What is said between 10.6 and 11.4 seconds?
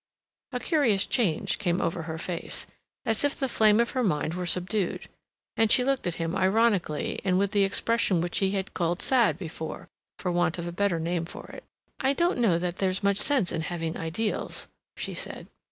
a better name